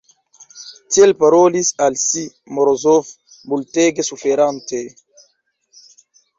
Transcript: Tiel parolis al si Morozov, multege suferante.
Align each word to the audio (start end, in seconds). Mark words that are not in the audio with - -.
Tiel 0.95 1.13
parolis 1.19 1.69
al 1.89 1.99
si 2.05 2.25
Morozov, 2.57 3.13
multege 3.53 4.09
suferante. 4.11 4.85